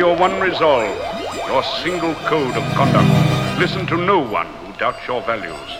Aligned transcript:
Your 0.00 0.16
one 0.16 0.40
resolve, 0.40 0.96
your 1.46 1.62
single 1.62 2.14
code 2.24 2.56
of 2.56 2.64
conduct. 2.72 3.58
Listen 3.58 3.86
to 3.86 3.98
no 3.98 4.18
one 4.18 4.46
who 4.46 4.72
doubts 4.78 5.06
your 5.06 5.20
values. 5.20 5.70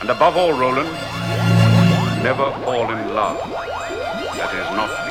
And 0.00 0.10
above 0.10 0.36
all, 0.36 0.52
Roland, 0.52 0.90
never 2.24 2.50
fall 2.64 2.90
in 2.90 3.14
love. 3.14 3.38
That 4.36 4.52
is 4.52 4.68
not 4.74 5.07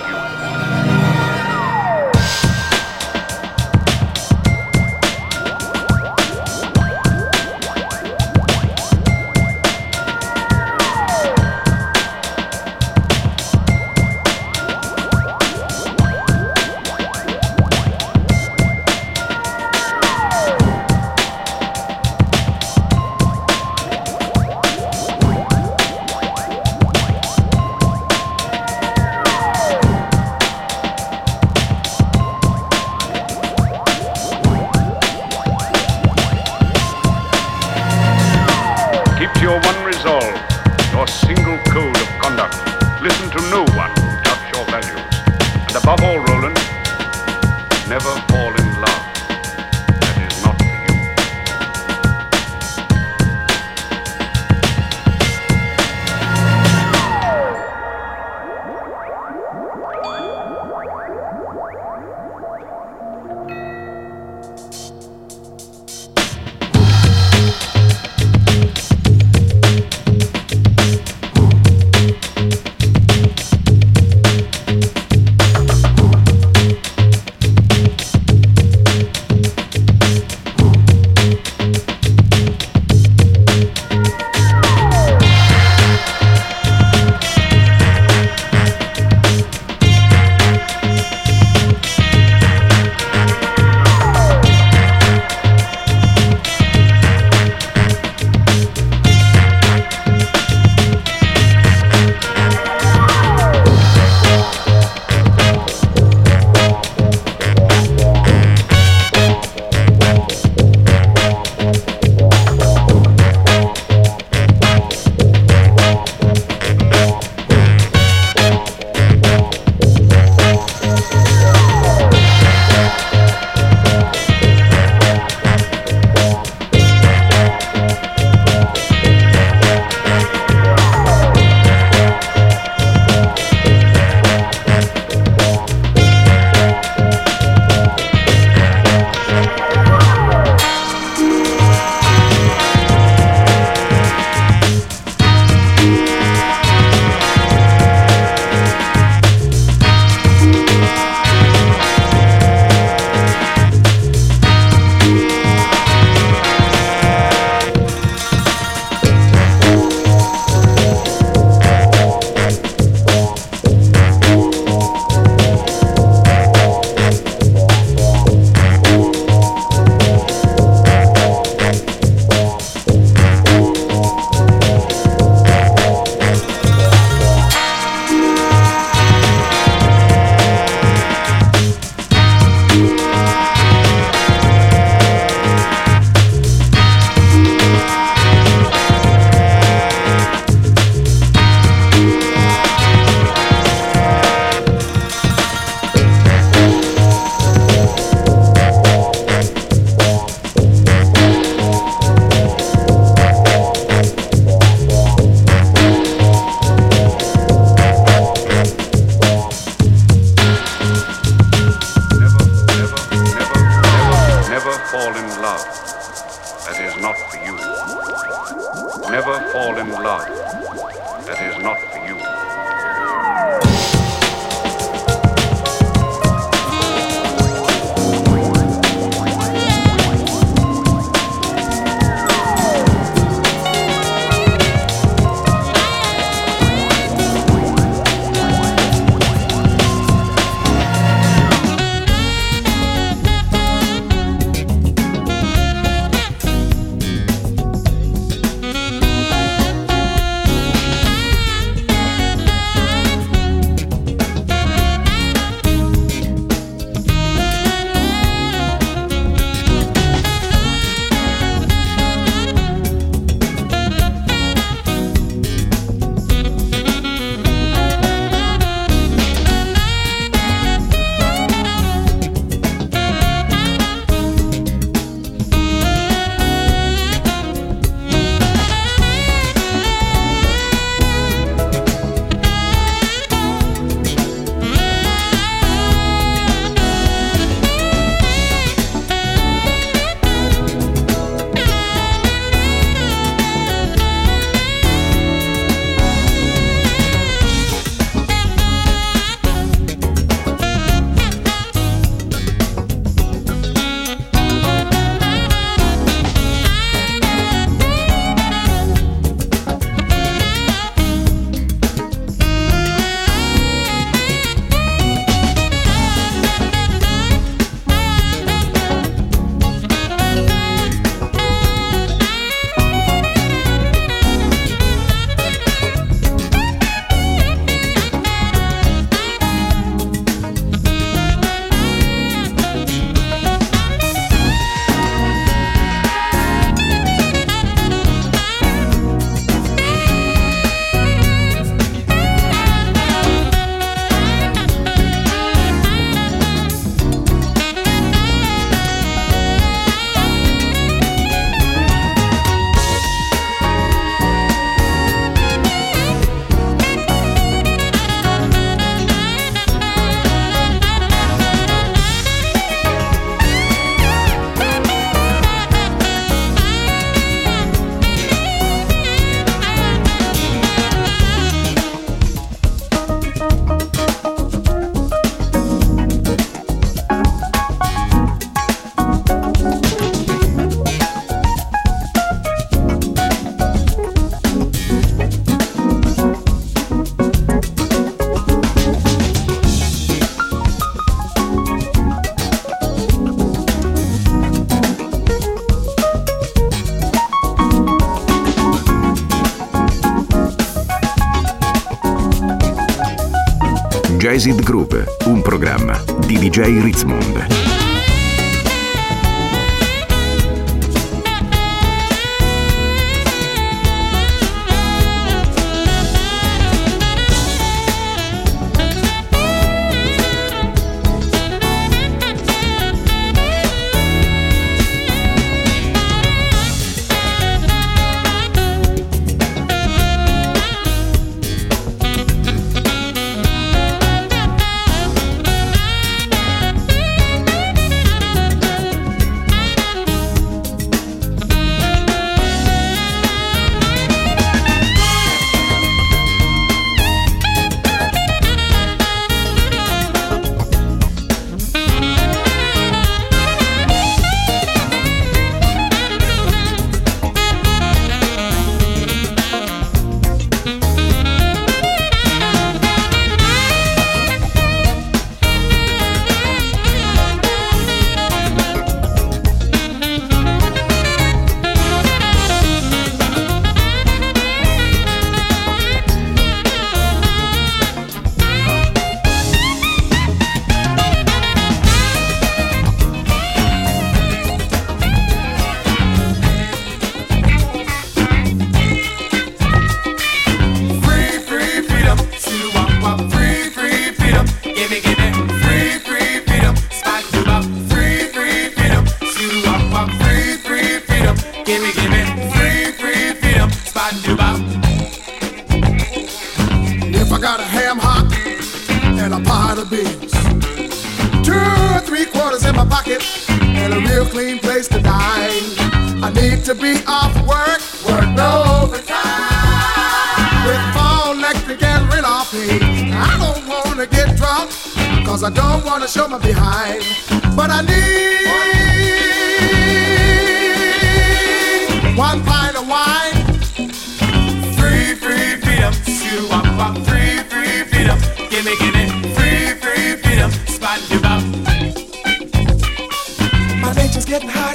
Acid 404.48 404.64
Groove, 404.64 405.04
un 405.26 405.42
programma 405.42 406.02
di 406.26 406.38
DJ 406.38 406.82
Ritzmond. 406.82 407.57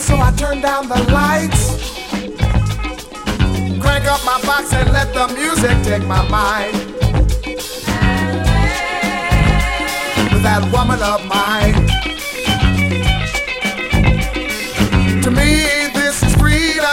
so 0.02 0.16
I 0.16 0.32
turn 0.32 0.60
down 0.60 0.88
the 0.88 1.00
lights. 1.12 1.62
Crank 3.80 4.04
up 4.06 4.24
my 4.24 4.40
box 4.44 4.72
and 4.72 4.90
let 4.92 5.14
the 5.14 5.28
music 5.34 5.80
take 5.84 6.04
my 6.06 6.26
mind. 6.28 6.74
With 10.32 10.42
that 10.42 10.62
woman 10.72 11.00
of 11.12 11.24
mine. 11.26 11.74
To 15.22 15.30
me, 15.30 15.50
this 15.94 16.22
is 16.24 16.34
freedom. 16.34 16.84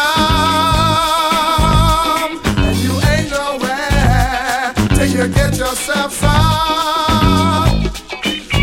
And 2.67 2.77
you 2.77 2.93
ain't 3.11 3.31
nowhere 3.31 4.73
till 4.95 5.07
you 5.07 5.27
get 5.33 5.57
yourself 5.57 6.13
some. 6.13 6.29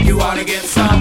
You 0.06 0.20
ought 0.20 0.36
to 0.36 0.44
get 0.44 0.62
some. 0.62 0.95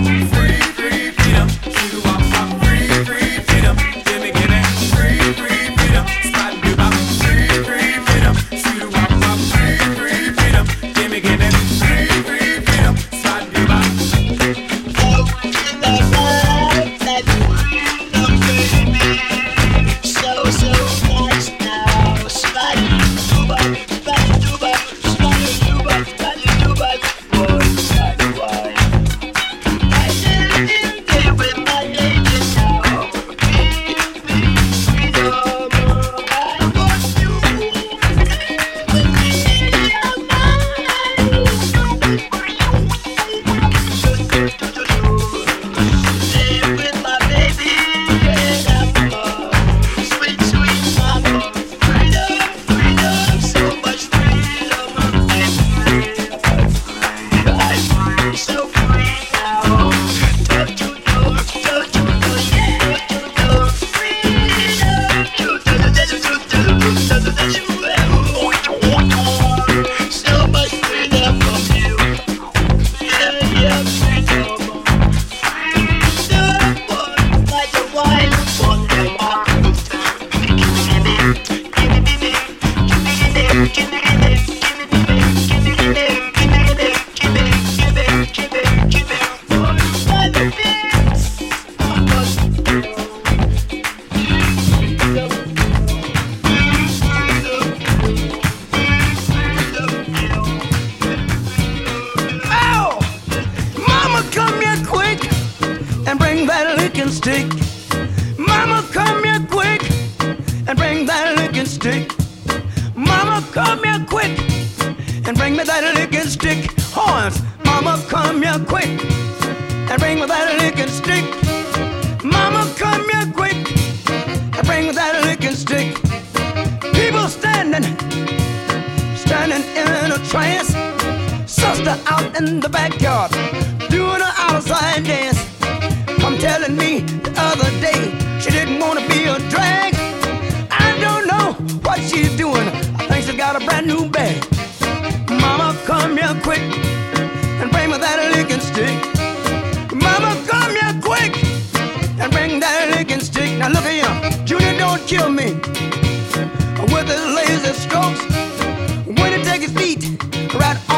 Right 160.06 160.95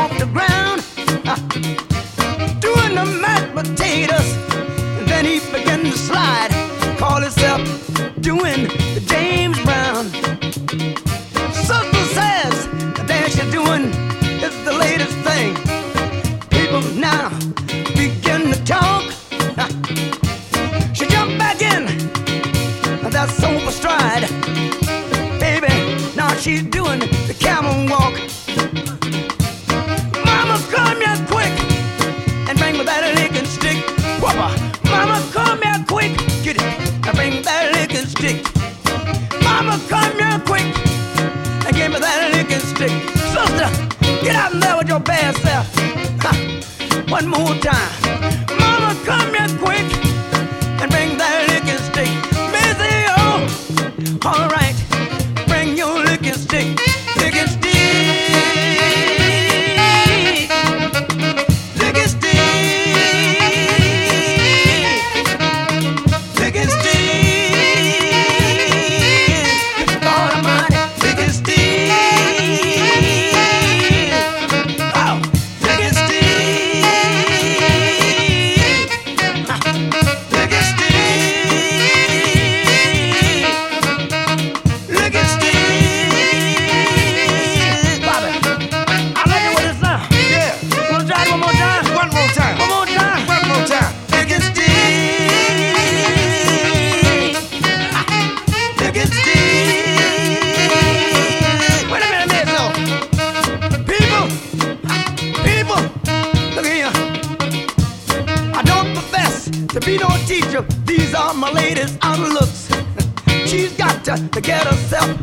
to 114.31 114.41
get 114.41 114.65
herself 114.65 115.17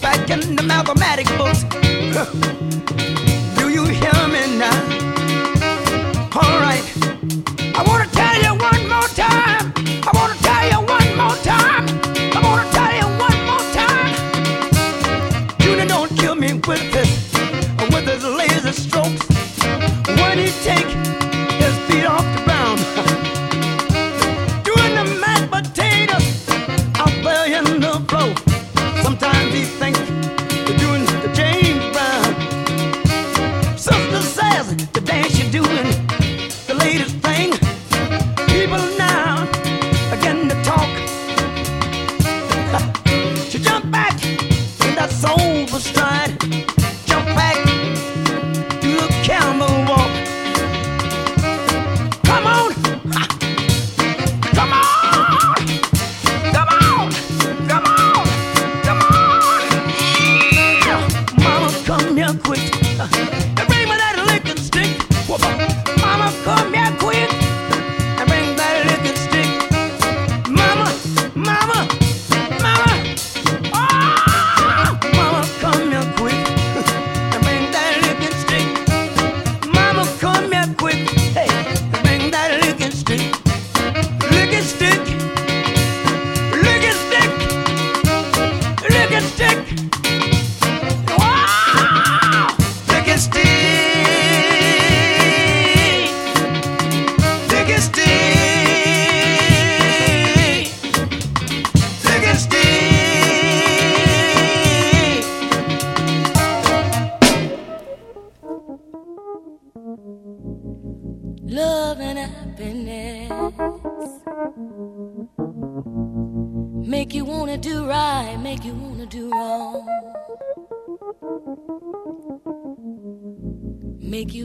back 0.00 0.30
in 0.30 0.56
the 0.56 0.62
mathematics 0.62 1.30
books. 1.32 2.60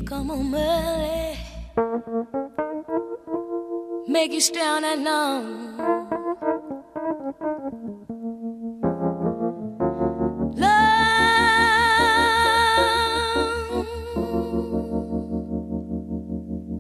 como 0.10 0.38
mueve. 0.38 1.38
Make 4.08 4.34
you 4.34 4.42
stand 4.42 4.84
and 4.84 5.04
numb. 5.04 5.68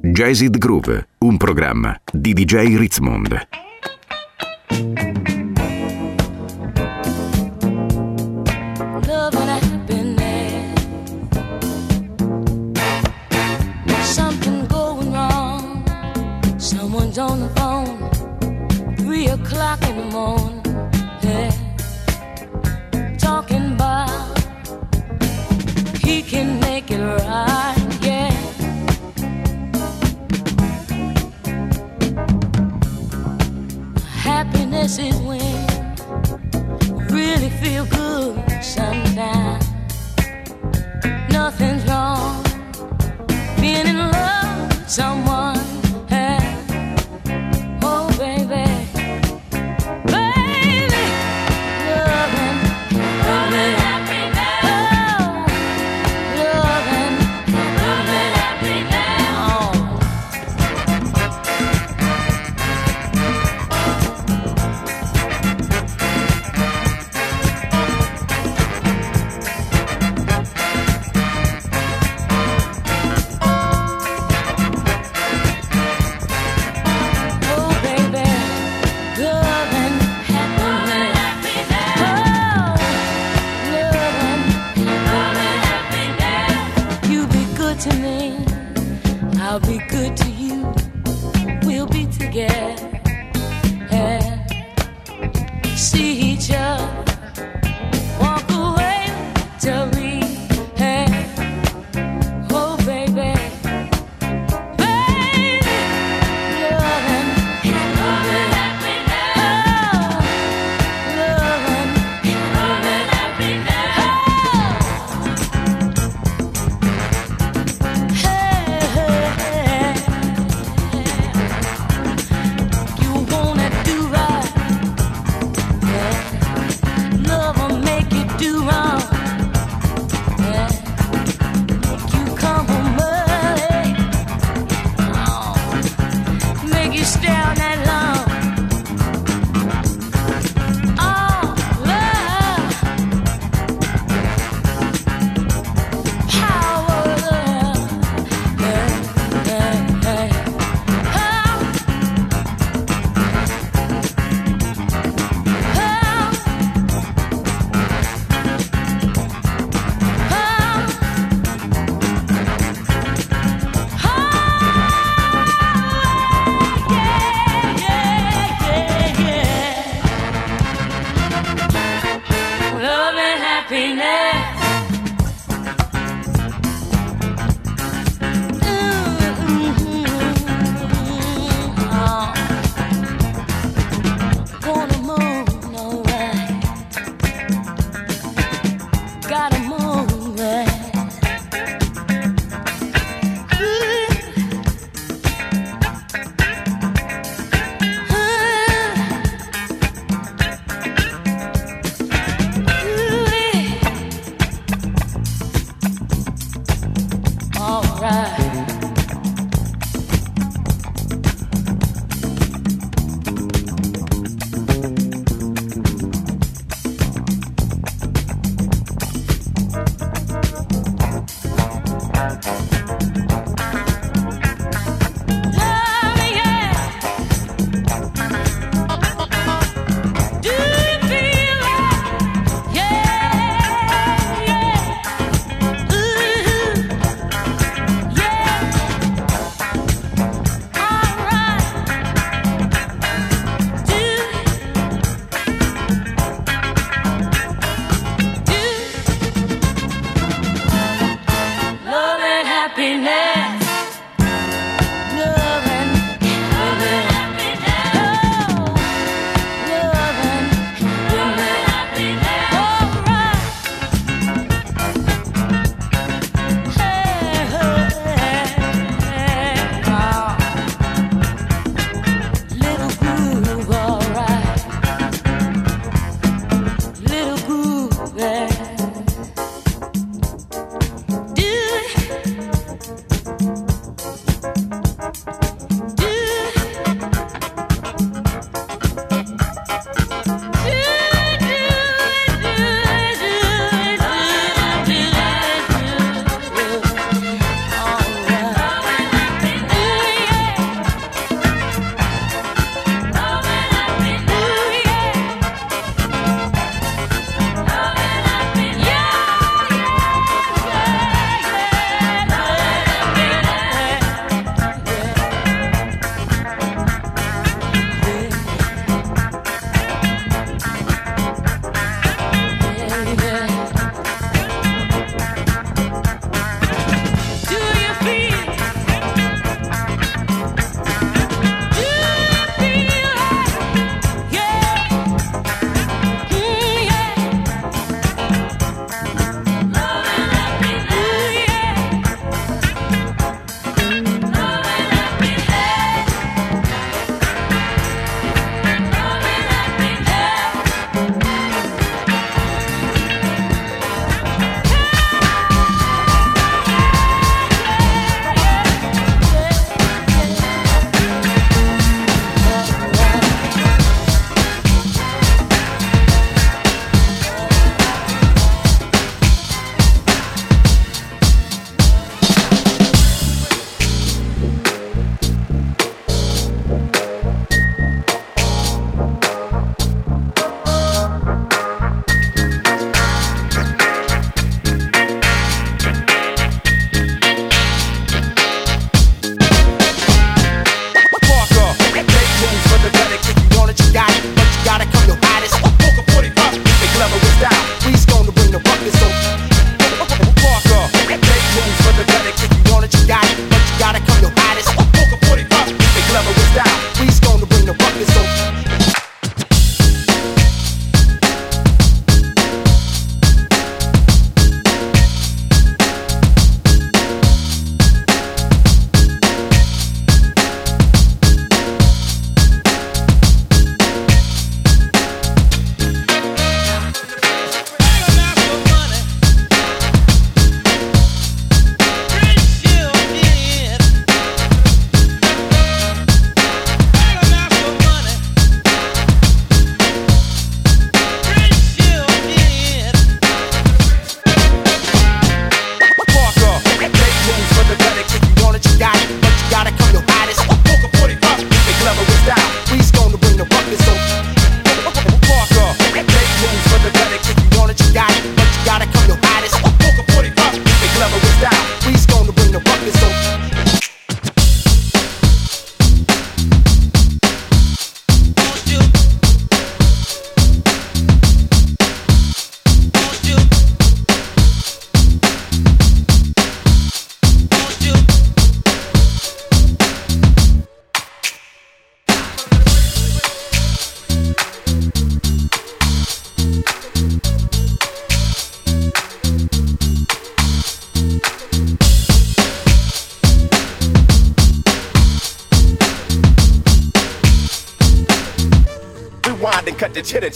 Jazzed 0.01 0.57
Groove, 0.57 1.07
un 1.19 1.37
programma 1.37 1.95
di 2.11 2.33
DJ 2.33 2.75
Ritzmond. 2.75 3.68
Nothing's 41.49 41.83
wrong 41.89 42.43
being 43.59 43.87
in 43.87 43.97
love 43.97 44.67
with 44.67 44.87
someone. 44.87 45.28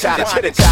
The 0.04 0.26
chitter 0.26 0.62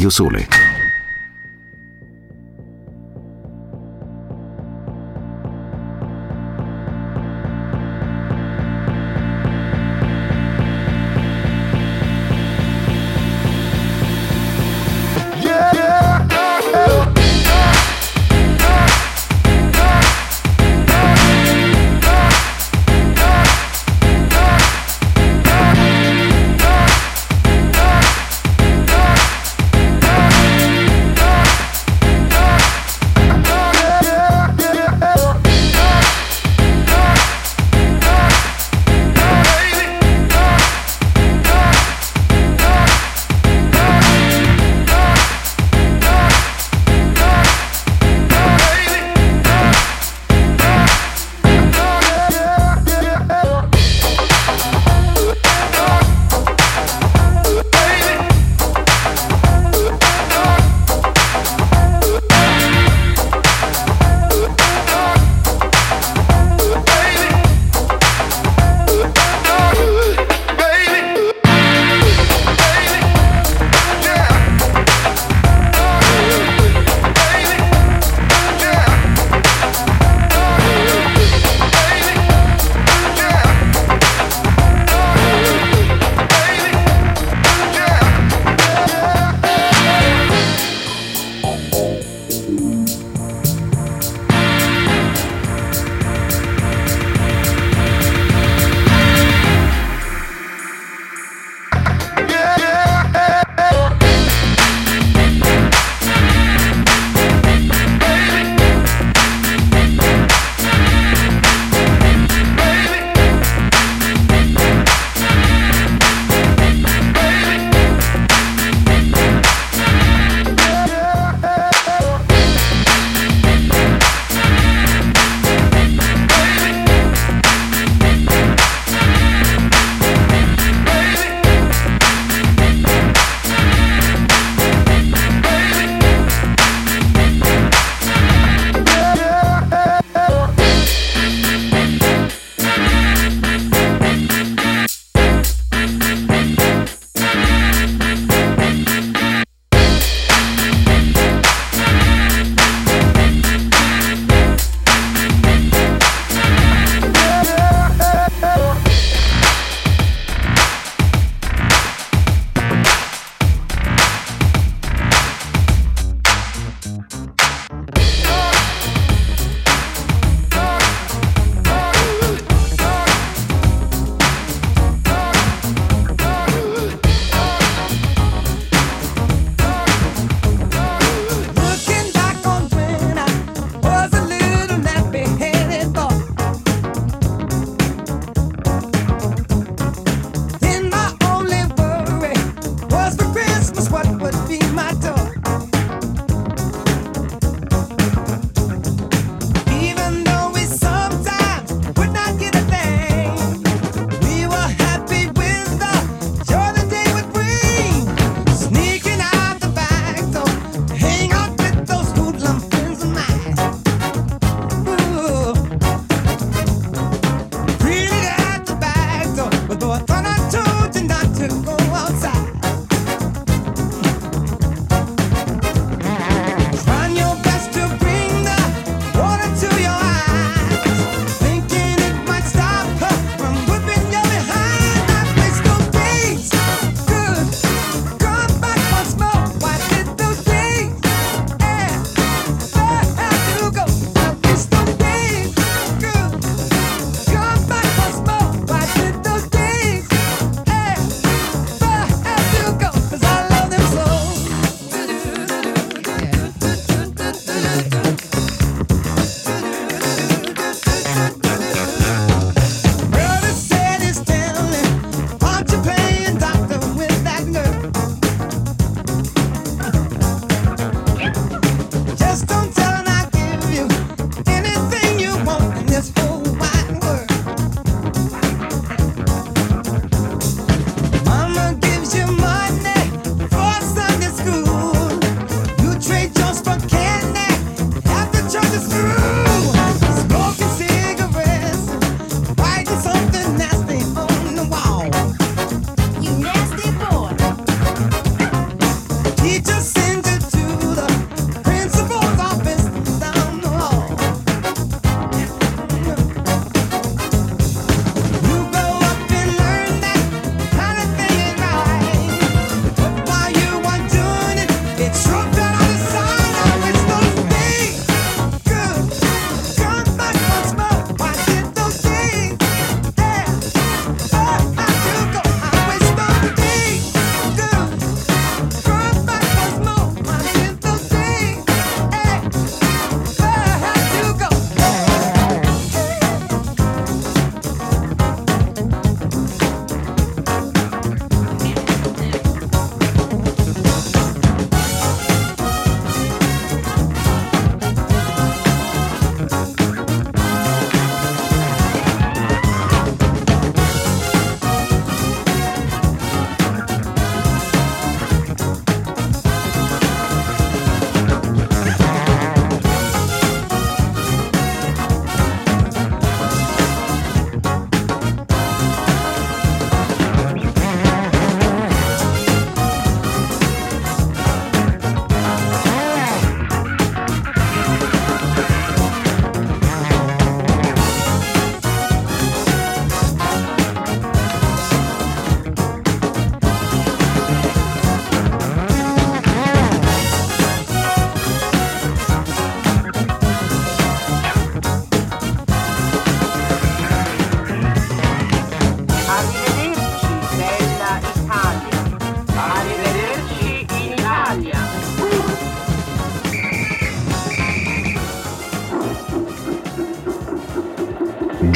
Radio 0.00 0.08
Sole. 0.08 0.69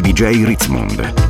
Di 0.00 0.12
DJ 0.12 0.44
Ritzmond. 0.44 1.29